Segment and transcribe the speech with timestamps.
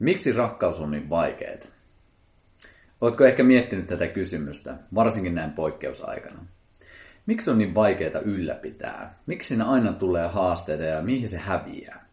[0.00, 1.66] Miksi rakkaus on niin vaikeaa?
[3.00, 6.46] Oletko ehkä miettinyt tätä kysymystä, varsinkin näin poikkeusaikana?
[7.26, 9.18] Miksi on niin vaikeaa ylläpitää?
[9.26, 12.06] Miksi siinä aina tulee haasteita ja mihin se häviää?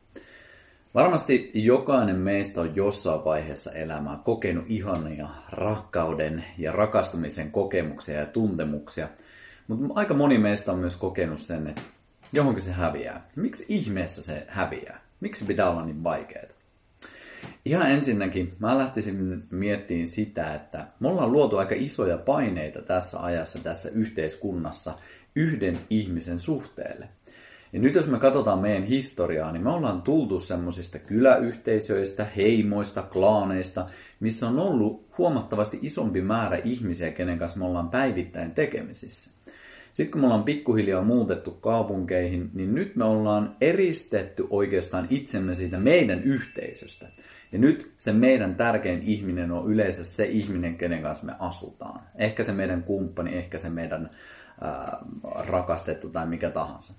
[0.94, 9.08] Varmasti jokainen meistä on jossain vaiheessa elämää kokenut ihania rakkauden ja rakastumisen kokemuksia ja tuntemuksia,
[9.68, 11.82] mutta aika moni meistä on myös kokenut sen, että
[12.34, 13.30] johonkin se häviää.
[13.36, 15.02] Miksi ihmeessä se häviää?
[15.20, 16.57] Miksi pitää olla niin vaikeaa?
[17.68, 23.60] Ihan ensinnäkin mä lähtisin miettimään sitä, että me ollaan luotu aika isoja paineita tässä ajassa,
[23.60, 24.94] tässä yhteiskunnassa
[25.36, 27.10] yhden ihmisen suhteelle.
[27.74, 33.88] Ja nyt jos me katsotaan meidän historiaa, niin me ollaan tultu semmoisista kyläyhteisöistä, heimoista, klaaneista,
[34.20, 39.32] missä on ollut huomattavasti isompi määrä ihmisiä, kenen kanssa me ollaan päivittäin tekemisissä.
[39.98, 45.78] Sitten kun me ollaan pikkuhiljaa muutettu kaupunkeihin, niin nyt me ollaan eristetty oikeastaan itsemme siitä
[45.78, 47.08] meidän yhteisöstä.
[47.52, 52.02] Ja nyt se meidän tärkein ihminen on yleensä se ihminen, kenen kanssa me asutaan.
[52.16, 54.10] Ehkä se meidän kumppani, ehkä se meidän
[54.62, 56.94] ää, rakastettu tai mikä tahansa.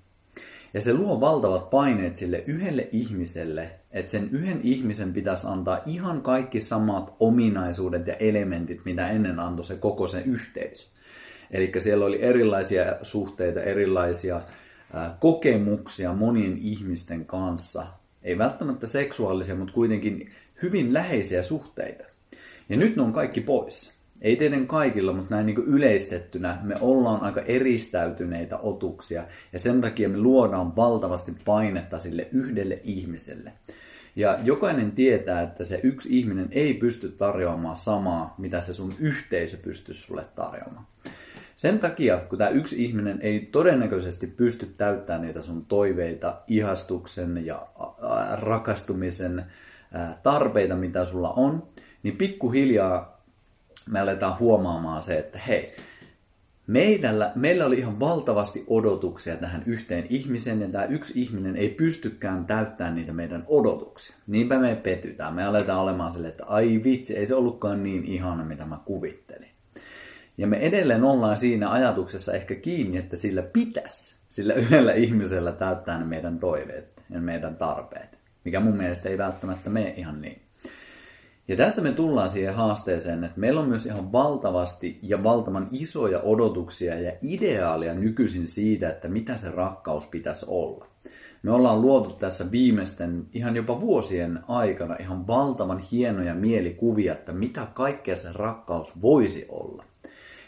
[0.74, 6.22] Ja se luo valtavat paineet sille yhdelle ihmiselle, että sen yhden ihmisen pitäisi antaa ihan
[6.22, 10.97] kaikki samat ominaisuudet ja elementit, mitä ennen antoi se koko se yhteisö.
[11.50, 14.41] Eli siellä oli erilaisia suhteita, erilaisia
[15.20, 17.86] kokemuksia monien ihmisten kanssa.
[18.22, 20.30] Ei välttämättä seksuaalisia, mutta kuitenkin
[20.62, 22.04] hyvin läheisiä suhteita.
[22.69, 23.98] Ja nyt ne on kaikki pois.
[24.22, 30.08] Ei teidän kaikilla, mutta näin niin yleistettynä me ollaan aika eristäytyneitä otuksia ja sen takia
[30.08, 33.52] me luodaan valtavasti painetta sille yhdelle ihmiselle.
[34.16, 39.56] Ja jokainen tietää, että se yksi ihminen ei pysty tarjoamaan samaa, mitä se sun yhteisö
[39.64, 40.86] pystyy sulle tarjoamaan.
[41.58, 47.66] Sen takia, kun tämä yksi ihminen ei todennäköisesti pysty täyttämään niitä sun toiveita, ihastuksen ja
[48.32, 49.44] rakastumisen
[50.22, 51.62] tarpeita, mitä sulla on,
[52.02, 53.22] niin pikkuhiljaa
[53.90, 55.76] me aletaan huomaamaan se, että hei,
[56.66, 62.44] meidällä, meillä oli ihan valtavasti odotuksia tähän yhteen ihmiseen, ja tämä yksi ihminen ei pystykään
[62.44, 64.16] täyttämään niitä meidän odotuksia.
[64.26, 65.34] Niinpä me petytään.
[65.34, 69.57] Me aletaan olemaan sille, että ai vitsi, ei se ollutkaan niin ihana, mitä mä kuvittelin.
[70.38, 75.99] Ja me edelleen ollaan siinä ajatuksessa ehkä kiinni, että sillä pitäisi, sillä yhdellä ihmisellä täyttää
[75.99, 80.43] ne meidän toiveet ja meidän tarpeet, mikä mun mielestä ei välttämättä mene ihan niin.
[81.48, 86.21] Ja tässä me tullaan siihen haasteeseen, että meillä on myös ihan valtavasti ja valtavan isoja
[86.21, 90.87] odotuksia ja ideaalia nykyisin siitä, että mitä se rakkaus pitäisi olla.
[91.43, 97.66] Me ollaan luotu tässä viimeisten ihan jopa vuosien aikana ihan valtavan hienoja mielikuvia, että mitä
[97.75, 99.84] kaikkea se rakkaus voisi olla.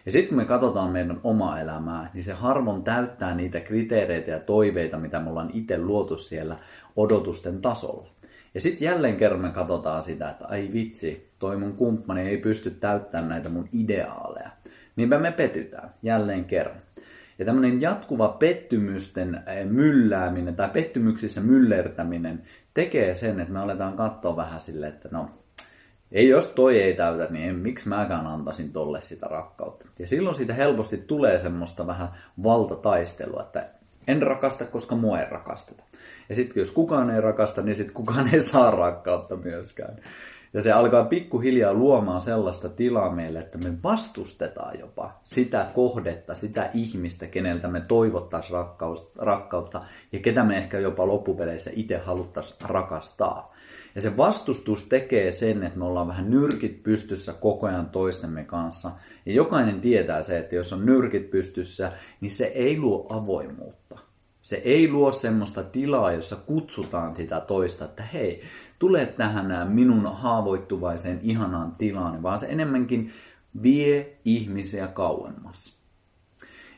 [0.07, 4.41] Ja sitten kun me katsotaan meidän omaa elämää, niin se harvoin täyttää niitä kriteereitä ja
[4.41, 6.57] toiveita, mitä me ollaan itse luotu siellä
[6.97, 8.11] odotusten tasolla.
[8.55, 12.71] Ja sitten jälleen kerran me katsotaan sitä, että ai vitsi, toi mun kumppani ei pysty
[12.71, 14.51] täyttämään näitä mun ideaaleja.
[14.97, 16.77] Niinpä me petytään jälleen kerran.
[17.39, 22.43] Ja tämmöinen jatkuva pettymysten eh, myllääminen tai pettymyksissä myllertäminen
[22.75, 25.31] tekee sen, että me aletaan katsoa vähän silleen, että no,
[26.13, 29.87] ei jos toi ei täytä, niin en, miksi mäkään antaisin tolle sitä rakkautta.
[29.99, 32.09] Ja silloin siitä helposti tulee semmoista vähän
[32.43, 33.69] valtataistelua, että
[34.09, 35.83] en rakasta, koska mua ei rakasteta.
[36.29, 39.97] Ja sitten jos kukaan ei rakasta, niin sitten kukaan ei saa rakkautta myöskään.
[40.53, 46.71] Ja se alkaa pikkuhiljaa luomaan sellaista tilaa meille, että me vastustetaan jopa sitä kohdetta, sitä
[46.75, 48.59] ihmistä, keneltä me toivottaisiin
[49.19, 53.55] rakkautta ja ketä me ehkä jopa loppupeleissä itse haluttaisiin rakastaa.
[53.95, 58.91] Ja se vastustus tekee sen, että me ollaan vähän nyrkit pystyssä koko ajan toistemme kanssa.
[59.27, 64.10] Ja jokainen tietää se, että jos on nyrkit pystyssä, niin se ei luo avoimuutta.
[64.43, 68.43] Se ei luo semmoista tilaa, jossa kutsutaan sitä toista, että hei,
[68.79, 73.13] tule tähän minun haavoittuvaiseen ihanaan tilaan, vaan se enemmänkin
[73.63, 75.81] vie ihmisiä kauemmas.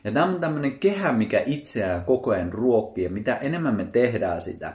[0.03, 4.41] Ja tämä on tämmöinen kehä, mikä itseään koko ajan ruokkii, ja mitä enemmän me tehdään
[4.41, 4.73] sitä,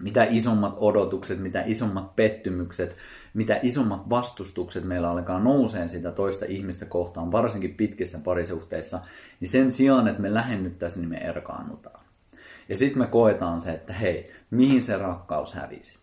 [0.00, 2.96] mitä isommat odotukset, mitä isommat pettymykset,
[3.34, 9.00] mitä isommat vastustukset meillä alkaa nouseen sitä toista ihmistä kohtaan, varsinkin pitkissä parisuhteissa,
[9.40, 12.04] niin sen sijaan, että me lähennyttäisiin, niin me erkaannutaan.
[12.68, 15.98] Ja sitten me koetaan se, että hei, mihin se rakkaus hävisi.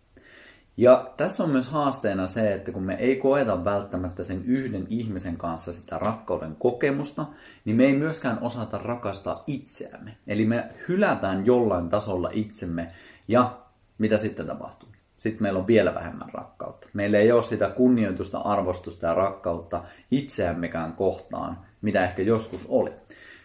[0.76, 5.36] Ja tässä on myös haasteena se, että kun me ei koeta välttämättä sen yhden ihmisen
[5.36, 7.26] kanssa sitä rakkauden kokemusta,
[7.64, 10.16] niin me ei myöskään osata rakastaa itseämme.
[10.26, 12.92] Eli me hylätään jollain tasolla itsemme
[13.28, 13.58] ja
[13.98, 14.88] mitä sitten tapahtuu?
[15.18, 16.88] Sitten meillä on vielä vähemmän rakkautta.
[16.92, 22.92] Meillä ei ole sitä kunnioitusta, arvostusta ja rakkautta itseämmekään kohtaan, mitä ehkä joskus oli.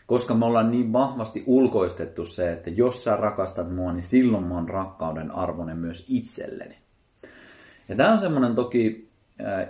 [0.05, 4.55] Koska me ollaan niin vahvasti ulkoistettu se, että jos sä rakastat mua, niin silloin mä
[4.55, 6.75] oon rakkauden arvoinen myös itselleni.
[7.89, 9.09] Ja tämä on semmoinen toki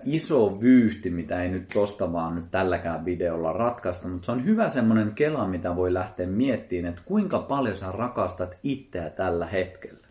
[0.05, 4.69] iso vyyhti, mitä ei nyt tosta vaan nyt tälläkään videolla ratkaista, mutta se on hyvä
[4.69, 10.07] semmoinen kela, mitä voi lähteä miettimään, että kuinka paljon sä rakastat itseä tällä hetkellä.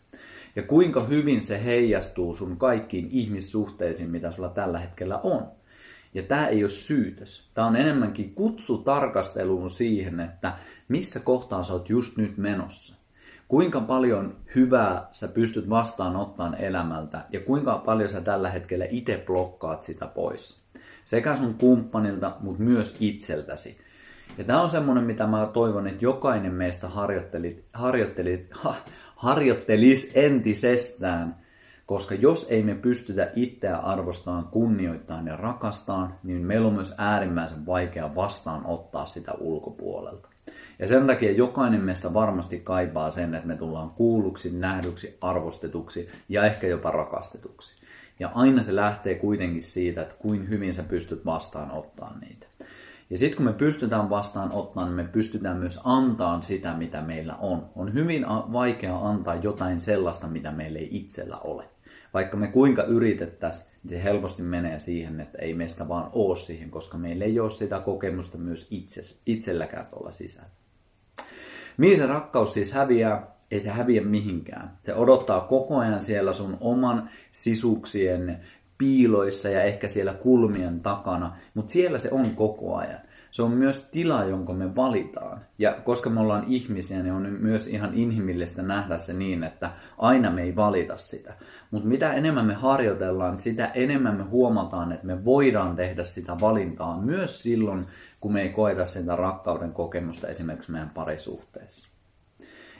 [0.56, 5.47] Ja kuinka hyvin se heijastuu sun kaikkiin ihmissuhteisiin, mitä sulla tällä hetkellä on.
[6.15, 7.51] Ja tämä ei ole syytös.
[7.55, 10.53] Tämä on enemmänkin kutsu tarkasteluun siihen, että
[10.89, 13.05] missä kohtaa sä oot just nyt menossa.
[13.49, 19.83] Kuinka paljon hyvää sä pystyt vastaanottamaan elämältä ja kuinka paljon sä tällä hetkellä itse blokkaat
[19.83, 20.65] sitä pois.
[21.05, 23.79] Sekä sun kumppanilta, mutta myös itseltäsi.
[24.39, 28.75] Ja tämä on semmoinen, mitä mä toivon, että jokainen meistä harjoitteli, harjoitteli, ha,
[29.17, 31.44] harjoittelisi entisestään,
[31.87, 37.67] koska jos ei me pystytä itseä arvostamaan, kunnioittamaan ja rakastamaan, niin meillä on myös äärimmäisen
[37.67, 40.29] vaikea vastaanottaa sitä ulkopuolelta.
[40.79, 46.45] Ja sen takia jokainen meistä varmasti kaipaa sen, että me tullaan kuulluksi, nähdyksi, arvostetuksi ja
[46.45, 47.85] ehkä jopa rakastetuksi.
[48.21, 52.47] Ja aina se lähtee kuitenkin siitä, että kuin hyvin sä pystyt vastaanottamaan niitä.
[53.11, 57.71] Ja sitten kun me pystytään vastaanottamaan, niin me pystytään myös antaa sitä, mitä meillä on.
[57.77, 61.74] On hyvin vaikea antaa jotain sellaista, mitä meillä ei itsellä ole.
[62.15, 66.71] Vaikka me kuinka yritettäisiin, niin se helposti menee siihen, että ei meistä vaan ole siihen,
[66.71, 70.49] koska meillä ei ole sitä kokemusta myös itse, itselläkään tuolla sisällä.
[71.77, 73.35] Mihin se rakkaus siis häviää?
[73.51, 74.79] Ei se häviä mihinkään.
[74.83, 78.41] Se odottaa koko ajan siellä sun oman sisuksien
[78.79, 83.01] piiloissa ja ehkä siellä kulmien takana, mutta siellä se on koko ajan.
[83.35, 85.41] Se on myös tila, jonka me valitaan.
[85.59, 90.31] Ja koska me ollaan ihmisiä, niin on myös ihan inhimillistä nähdä se niin, että aina
[90.31, 91.35] me ei valita sitä.
[91.71, 97.01] Mutta mitä enemmän me harjoitellaan, sitä enemmän me huomataan, että me voidaan tehdä sitä valintaa
[97.01, 97.87] myös silloin,
[98.21, 101.89] kun me ei koeta sitä rakkauden kokemusta esimerkiksi meidän parisuhteessa.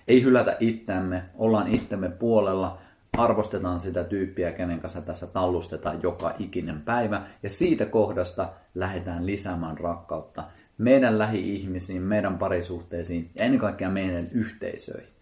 [0.09, 2.79] Ei hylätä itseämme, ollaan itsemme puolella,
[3.17, 9.79] arvostetaan sitä tyyppiä, kenen kanssa tässä tallustetaan joka ikinen päivä, ja siitä kohdasta lähdetään lisäämään
[9.79, 10.45] rakkautta
[10.79, 15.15] meidän lähi-ihmisiin, meidän parisuhteisiin ja ennen kaikkea meidän yhteisöihin.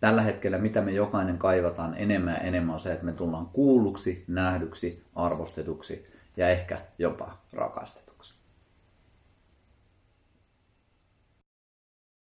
[0.00, 4.24] Tällä hetkellä mitä me jokainen kaivataan enemmän ja enemmän on se, että me tullaan kuulluksi,
[4.28, 6.06] nähdyksi, arvostetuksi
[6.36, 8.05] ja ehkä jopa rakastetuksi.